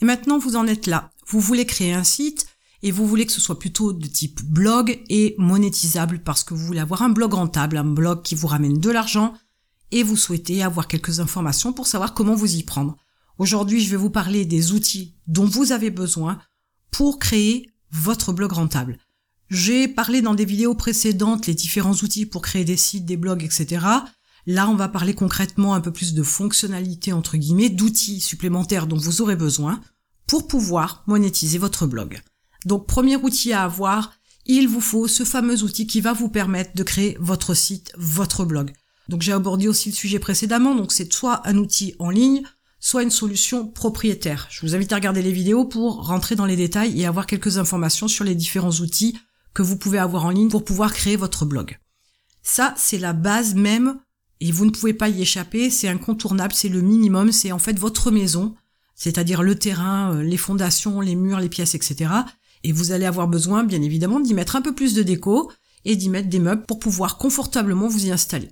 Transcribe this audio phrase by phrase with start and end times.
[0.00, 1.10] Et maintenant, vous en êtes là.
[1.26, 2.46] Vous voulez créer un site
[2.82, 6.64] et vous voulez que ce soit plutôt de type blog et monétisable parce que vous
[6.64, 9.34] voulez avoir un blog rentable, un blog qui vous ramène de l'argent
[9.90, 12.96] et vous souhaitez avoir quelques informations pour savoir comment vous y prendre.
[13.38, 16.38] Aujourd'hui, je vais vous parler des outils dont vous avez besoin
[16.90, 18.98] pour créer votre blog rentable.
[19.48, 23.42] J'ai parlé dans des vidéos précédentes les différents outils pour créer des sites, des blogs,
[23.42, 23.84] etc.
[24.46, 28.96] Là, on va parler concrètement un peu plus de fonctionnalités, entre guillemets, d'outils supplémentaires dont
[28.96, 29.80] vous aurez besoin
[30.26, 32.20] pour pouvoir monétiser votre blog.
[32.66, 34.12] Donc, premier outil à avoir,
[34.46, 38.44] il vous faut ce fameux outil qui va vous permettre de créer votre site, votre
[38.44, 38.72] blog.
[39.08, 42.42] Donc, j'ai abordé aussi le sujet précédemment, donc c'est soit un outil en ligne,
[42.80, 44.48] soit une solution propriétaire.
[44.50, 47.58] Je vous invite à regarder les vidéos pour rentrer dans les détails et avoir quelques
[47.58, 49.18] informations sur les différents outils
[49.52, 51.78] que vous pouvez avoir en ligne pour pouvoir créer votre blog.
[52.42, 53.98] Ça, c'est la base même
[54.40, 57.78] et vous ne pouvez pas y échapper, c'est incontournable, c'est le minimum, c'est en fait
[57.78, 58.54] votre maison,
[58.94, 62.10] c'est-à-dire le terrain, euh, les fondations, les murs, les pièces, etc.
[62.64, 65.50] Et vous allez avoir besoin, bien évidemment, d'y mettre un peu plus de déco
[65.84, 68.50] et d'y mettre des meubles pour pouvoir confortablement vous y installer.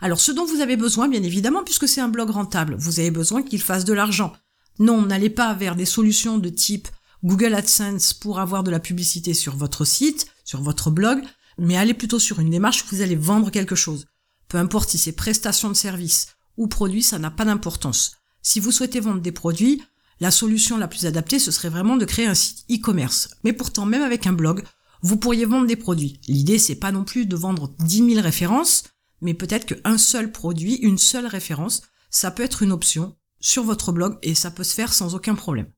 [0.00, 3.10] Alors ce dont vous avez besoin, bien évidemment, puisque c'est un blog rentable, vous avez
[3.10, 4.32] besoin qu'il fasse de l'argent.
[4.78, 6.88] Non, n'allez pas vers des solutions de type
[7.24, 11.20] Google AdSense pour avoir de la publicité sur votre site, sur votre blog,
[11.58, 14.06] mais allez plutôt sur une démarche où vous allez vendre quelque chose.
[14.48, 18.16] Peu importe si c'est prestation de service ou produit, ça n'a pas d'importance.
[18.42, 19.82] Si vous souhaitez vendre des produits,
[20.20, 23.30] la solution la plus adaptée, ce serait vraiment de créer un site e-commerce.
[23.44, 24.64] Mais pourtant, même avec un blog,
[25.02, 26.20] vous pourriez vendre des produits.
[26.26, 28.84] L'idée, c'est pas non plus de vendre 10 000 références,
[29.20, 33.92] mais peut-être qu'un seul produit, une seule référence, ça peut être une option sur votre
[33.92, 35.70] blog et ça peut se faire sans aucun problème.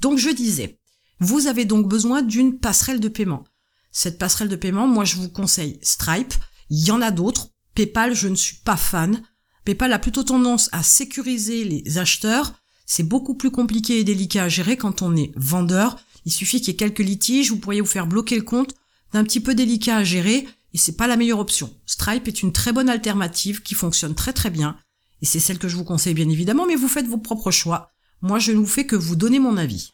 [0.00, 0.78] Donc je disais,
[1.18, 3.44] vous avez donc besoin d'une passerelle de paiement.
[3.90, 6.34] Cette passerelle de paiement, moi je vous conseille Stripe.
[6.70, 7.48] Il y en a d'autres.
[7.74, 9.22] PayPal, je ne suis pas fan.
[9.64, 12.54] PayPal a plutôt tendance à sécuriser les acheteurs.
[12.86, 15.96] C'est beaucoup plus compliqué et délicat à gérer quand on est vendeur.
[16.24, 18.74] Il suffit qu'il y ait quelques litiges, vous pourriez vous faire bloquer le compte.
[19.10, 21.72] C'est un petit peu délicat à gérer et c'est pas la meilleure option.
[21.86, 24.76] Stripe est une très bonne alternative qui fonctionne très très bien
[25.22, 27.92] et c'est celle que je vous conseille bien évidemment, mais vous faites vos propres choix.
[28.20, 29.92] Moi, je ne vous fais que vous donner mon avis.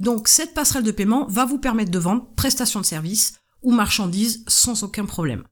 [0.00, 4.42] Donc, cette passerelle de paiement va vous permettre de vendre prestations de services ou marchandises
[4.48, 5.44] sans aucun problème.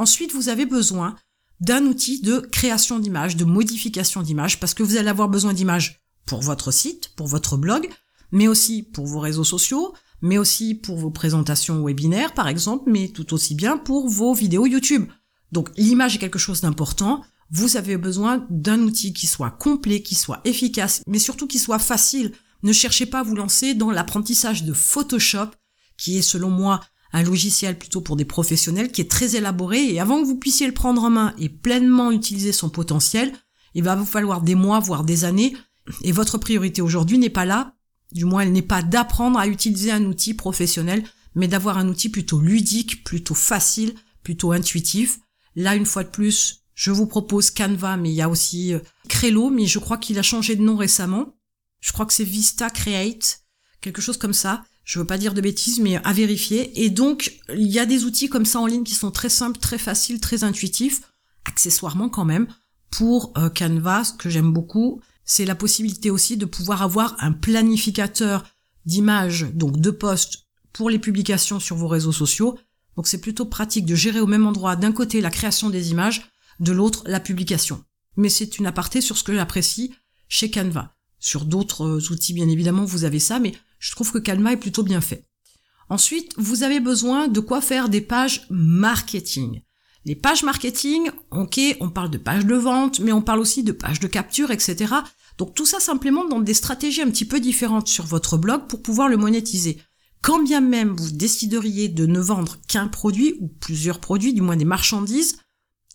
[0.00, 1.14] Ensuite, vous avez besoin
[1.60, 6.00] d'un outil de création d'images, de modification d'images, parce que vous allez avoir besoin d'images
[6.24, 7.86] pour votre site, pour votre blog,
[8.32, 13.08] mais aussi pour vos réseaux sociaux, mais aussi pour vos présentations webinaires, par exemple, mais
[13.08, 15.06] tout aussi bien pour vos vidéos YouTube.
[15.52, 17.22] Donc l'image est quelque chose d'important.
[17.50, 21.78] Vous avez besoin d'un outil qui soit complet, qui soit efficace, mais surtout qui soit
[21.78, 22.32] facile.
[22.62, 25.50] Ne cherchez pas à vous lancer dans l'apprentissage de Photoshop,
[25.98, 26.80] qui est selon moi
[27.12, 30.66] un logiciel plutôt pour des professionnels qui est très élaboré et avant que vous puissiez
[30.66, 33.32] le prendre en main et pleinement utiliser son potentiel,
[33.74, 35.56] il va vous falloir des mois, voire des années.
[36.02, 37.74] Et votre priorité aujourd'hui n'est pas là,
[38.12, 41.04] du moins elle n'est pas d'apprendre à utiliser un outil professionnel,
[41.34, 45.18] mais d'avoir un outil plutôt ludique, plutôt facile, plutôt intuitif.
[45.56, 48.80] Là, une fois de plus, je vous propose Canva, mais il y a aussi euh,
[49.08, 51.34] Crello, mais je crois qu'il a changé de nom récemment.
[51.80, 53.42] Je crois que c'est Vista Create,
[53.80, 54.64] quelque chose comme ça.
[54.90, 56.82] Je veux pas dire de bêtises, mais à vérifier.
[56.82, 59.60] Et donc, il y a des outils comme ça en ligne qui sont très simples,
[59.60, 61.02] très faciles, très intuitifs,
[61.44, 62.48] accessoirement quand même.
[62.90, 67.30] Pour euh, Canva, ce que j'aime beaucoup, c'est la possibilité aussi de pouvoir avoir un
[67.30, 68.44] planificateur
[68.84, 72.58] d'images, donc de posts pour les publications sur vos réseaux sociaux.
[72.96, 76.32] Donc c'est plutôt pratique de gérer au même endroit d'un côté la création des images,
[76.58, 77.84] de l'autre la publication.
[78.16, 79.94] Mais c'est une aparté sur ce que j'apprécie
[80.28, 80.96] chez Canva.
[81.20, 84.58] Sur d'autres euh, outils, bien évidemment, vous avez ça, mais je trouve que Calma est
[84.58, 85.24] plutôt bien fait.
[85.88, 89.62] Ensuite, vous avez besoin de quoi faire des pages marketing.
[90.04, 93.72] Les pages marketing, ok, on parle de pages de vente, mais on parle aussi de
[93.72, 94.94] pages de capture, etc.
[95.36, 98.82] Donc tout ça s'implémente dans des stratégies un petit peu différentes sur votre blog pour
[98.82, 99.82] pouvoir le monétiser.
[100.22, 104.56] Quand bien même vous décideriez de ne vendre qu'un produit ou plusieurs produits, du moins
[104.56, 105.38] des marchandises,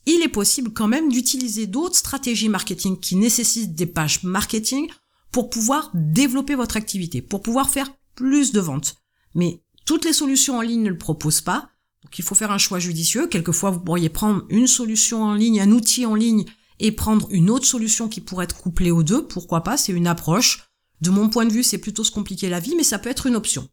[0.05, 4.87] il est possible quand même d'utiliser d'autres stratégies marketing qui nécessitent des pages marketing
[5.35, 8.95] pour pouvoir développer votre activité, pour pouvoir faire plus de ventes.
[9.33, 11.71] Mais toutes les solutions en ligne ne le proposent pas.
[12.05, 13.27] Donc il faut faire un choix judicieux.
[13.27, 16.45] Quelquefois, vous pourriez prendre une solution en ligne, un outil en ligne
[16.79, 19.27] et prendre une autre solution qui pourrait être couplée aux deux.
[19.27, 19.75] Pourquoi pas?
[19.75, 20.69] C'est une approche.
[21.01, 23.25] De mon point de vue, c'est plutôt se compliquer la vie, mais ça peut être
[23.25, 23.67] une option.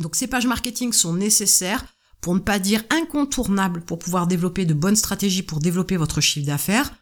[0.00, 1.86] Donc ces pages marketing sont nécessaires
[2.22, 6.46] pour ne pas dire incontournables pour pouvoir développer de bonnes stratégies pour développer votre chiffre
[6.46, 6.92] d'affaires.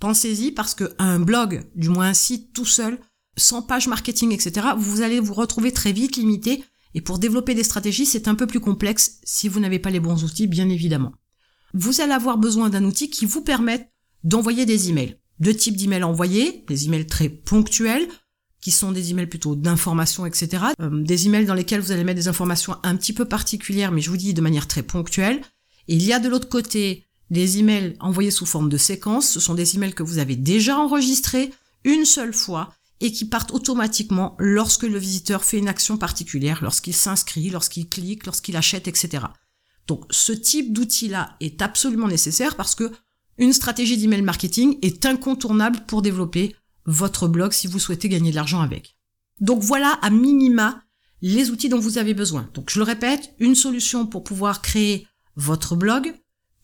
[0.00, 3.00] Pensez-y parce qu'un blog, du moins un site tout seul,
[3.36, 6.64] sans page marketing, etc., vous allez vous retrouver très vite limité.
[6.94, 10.00] Et pour développer des stratégies, c'est un peu plus complexe si vous n'avez pas les
[10.00, 11.12] bons outils, bien évidemment.
[11.72, 13.88] Vous allez avoir besoin d'un outil qui vous permette
[14.22, 15.18] d'envoyer des emails.
[15.40, 18.06] Deux types d'emails envoyés, des emails très ponctuels,
[18.60, 20.64] qui sont des emails plutôt d'information, etc.
[20.80, 24.00] Euh, des emails dans lesquels vous allez mettre des informations un petit peu particulières, mais
[24.00, 25.42] je vous dis de manière très ponctuelle.
[25.88, 29.28] Il y a de l'autre côté des emails envoyés sous forme de séquence.
[29.28, 31.50] Ce sont des emails que vous avez déjà enregistrés
[31.84, 36.94] une seule fois et qui partent automatiquement lorsque le visiteur fait une action particulière, lorsqu'il
[36.94, 39.24] s'inscrit, lorsqu'il clique, lorsqu'il achète, etc.
[39.86, 42.90] Donc ce type d'outil-là est absolument nécessaire parce que
[43.36, 46.54] une stratégie d'email marketing est incontournable pour développer
[46.86, 48.96] votre blog si vous souhaitez gagner de l'argent avec.
[49.40, 50.82] Donc voilà à minima
[51.20, 52.48] les outils dont vous avez besoin.
[52.54, 56.14] Donc je le répète, une solution pour pouvoir créer votre blog,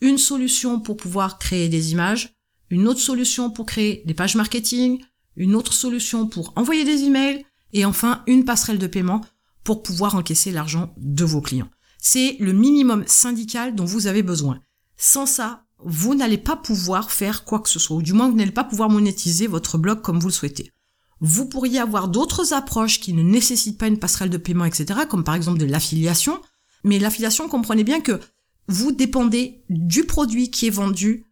[0.01, 2.35] une solution pour pouvoir créer des images,
[2.69, 5.03] une autre solution pour créer des pages marketing,
[5.37, 9.21] une autre solution pour envoyer des emails et enfin une passerelle de paiement
[9.65, 11.71] pour pouvoir encaisser l'argent de vos clients.
[11.99, 14.61] C'est le minimum syndical dont vous avez besoin.
[14.97, 18.37] Sans ça, vous n'allez pas pouvoir faire quoi que ce soit, ou du moins vous
[18.37, 20.73] n'allez pas pouvoir monétiser votre blog comme vous le souhaitez.
[21.21, 25.25] Vous pourriez avoir d'autres approches qui ne nécessitent pas une passerelle de paiement, etc., comme
[25.25, 26.41] par exemple de l'affiliation,
[26.85, 28.21] mais l'affiliation, comprenez bien que
[28.69, 31.27] vous dépendez du produit qui est vendu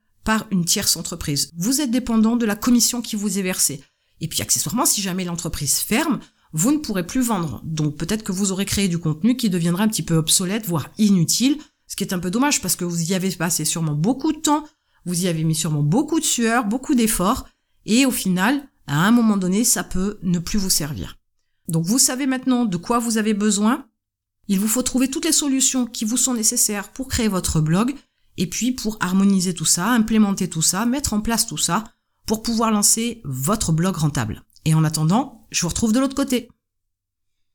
[0.50, 1.50] une tierce entreprise.
[1.56, 3.82] Vous êtes dépendant de la commission qui vous est versée.
[4.20, 6.20] Et puis accessoirement, si jamais l'entreprise ferme,
[6.52, 7.60] vous ne pourrez plus vendre.
[7.64, 10.90] Donc peut-être que vous aurez créé du contenu qui deviendra un petit peu obsolète, voire
[10.98, 14.32] inutile, ce qui est un peu dommage parce que vous y avez passé sûrement beaucoup
[14.32, 14.64] de temps,
[15.04, 17.48] vous y avez mis sûrement beaucoup de sueur, beaucoup d'efforts,
[17.86, 21.18] et au final, à un moment donné, ça peut ne plus vous servir.
[21.68, 23.86] Donc vous savez maintenant de quoi vous avez besoin.
[24.48, 27.94] Il vous faut trouver toutes les solutions qui vous sont nécessaires pour créer votre blog,
[28.38, 31.84] et puis pour harmoniser tout ça, implémenter tout ça, mettre en place tout ça,
[32.24, 34.44] pour pouvoir lancer votre blog rentable.
[34.64, 36.48] Et en attendant, je vous retrouve de l'autre côté.